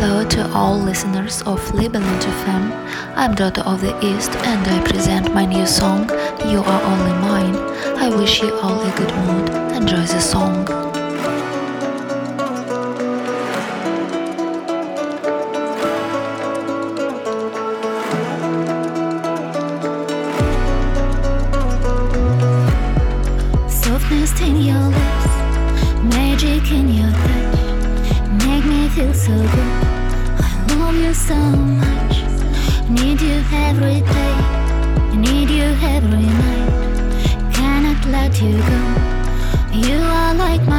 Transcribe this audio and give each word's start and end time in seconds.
to 0.00 0.50
all 0.52 0.76
listeners 0.76 1.40
of 1.42 1.60
Liberland 1.70 2.20
FM. 2.20 2.64
I'm 3.14 3.32
Daughter 3.34 3.60
of 3.60 3.80
the 3.80 3.94
East 4.04 4.30
and 4.30 4.66
I 4.66 4.82
present 4.84 5.32
my 5.32 5.44
new 5.44 5.66
song, 5.66 6.08
You 6.50 6.58
Are 6.64 6.82
Only 6.82 7.12
Mine. 7.20 7.54
I 7.98 8.08
wish 8.08 8.42
you 8.42 8.52
all 8.58 8.80
a 8.80 8.90
good 8.96 9.14
mood. 9.24 9.48
Enjoy 9.72 10.04
the 10.04 10.20
song. 10.20 10.66
Softness 23.68 24.40
in 24.40 24.56
your 24.56 24.86
lips, 24.98 26.14
magic 26.16 26.72
in 26.72 26.88
your 26.88 27.23
so 31.28 31.34
much, 31.34 32.16
need 32.90 33.18
you 33.18 33.42
every 33.68 34.00
day, 34.02 34.36
need 35.16 35.48
you 35.48 35.68
every 35.94 36.26
night. 36.42 37.54
Cannot 37.54 38.04
let 38.16 38.42
you 38.42 38.58
go. 38.72 38.82
You 39.72 39.98
are 40.02 40.34
like 40.34 40.62
my 40.66 40.73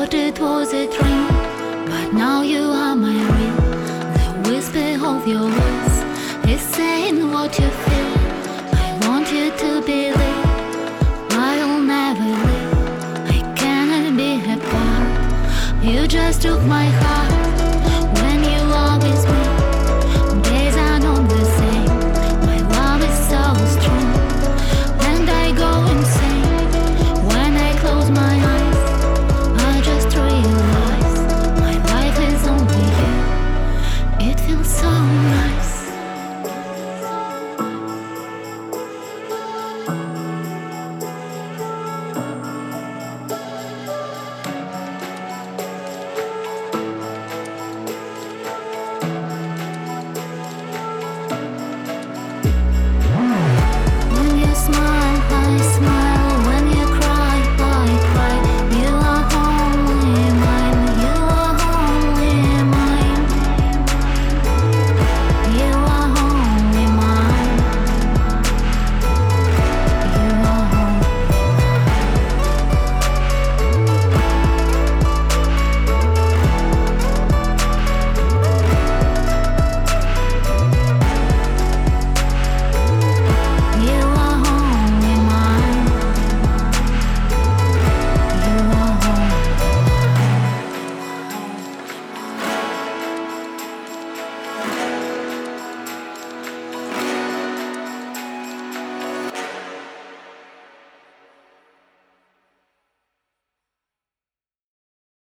thought 0.00 0.14
it 0.14 0.40
was 0.40 0.72
a 0.72 0.86
dream, 0.86 1.28
but 1.84 2.10
now 2.14 2.40
you 2.40 2.62
are 2.62 2.96
my 2.96 3.12
real. 3.36 3.60
The 4.16 4.48
whisper 4.48 4.92
of 5.04 5.28
your 5.28 5.46
voice 5.46 5.98
is 6.48 6.62
saying 6.74 7.30
what 7.30 7.58
you 7.58 7.68
feel. 7.68 8.14
I 8.84 8.98
want 9.06 9.30
you 9.30 9.50
to 9.62 9.82
believe 9.82 10.16
I'll 11.32 11.80
never 11.82 12.30
leave. 12.46 13.36
I 13.36 13.54
cannot 13.54 14.16
be 14.16 14.40
apart. 14.54 15.84
You 15.84 16.06
just 16.06 16.40
took 16.40 16.62
my 16.62 16.86
heart. 16.86 17.39